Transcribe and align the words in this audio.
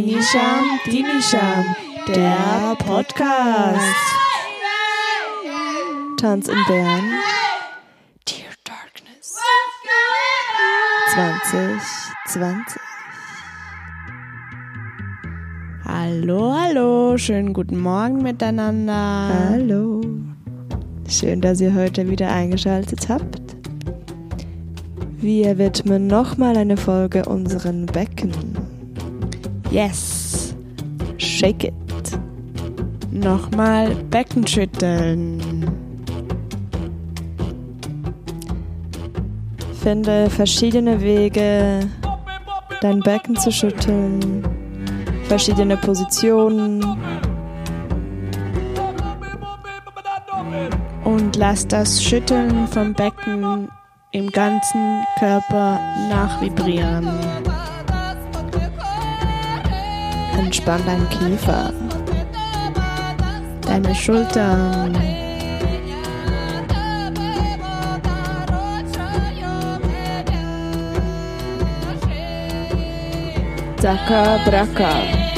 Minisham, 0.00 0.80
Dinisham, 0.86 1.76
der 2.08 2.74
Podcast. 2.78 3.80
Tanz 6.16 6.48
in 6.48 6.56
Bern. 6.66 7.04
Dear 8.26 8.54
Darkness. 8.64 9.36
2020. 11.12 12.80
Hallo, 15.84 16.54
hallo, 16.54 17.18
schönen 17.18 17.52
guten 17.52 17.78
Morgen 17.78 18.22
miteinander. 18.22 19.28
Hallo. 19.50 20.00
Schön, 21.10 21.42
dass 21.42 21.60
ihr 21.60 21.74
heute 21.74 22.08
wieder 22.08 22.32
eingeschaltet 22.32 23.10
habt. 23.10 23.54
Wir 25.18 25.58
widmen 25.58 26.06
nochmal 26.06 26.56
eine 26.56 26.78
Folge 26.78 27.26
unseren 27.26 27.84
Becken. 27.84 28.69
Yes. 29.70 30.54
Shake 31.18 31.64
it. 31.64 31.74
Nochmal 33.12 33.94
Becken 34.10 34.46
schütteln. 34.46 35.40
Finde 39.80 40.28
verschiedene 40.28 41.00
Wege, 41.00 41.80
dein 42.80 43.00
Becken 43.00 43.36
zu 43.36 43.50
schütteln. 43.52 44.44
Verschiedene 45.28 45.76
Positionen. 45.76 46.84
Und 51.04 51.36
lass 51.36 51.66
das 51.66 52.02
Schütteln 52.02 52.66
vom 52.68 52.92
Becken 52.92 53.68
im 54.12 54.30
ganzen 54.30 55.04
Körper 55.18 55.78
nachvibrieren. 56.08 57.08
Entspann 60.40 60.80
deinen 60.86 61.08
Kiefer. 61.10 61.72
Deine 63.60 63.94
Schultern. 63.94 64.96
Daka 73.82 74.38
Braka. 74.44 75.29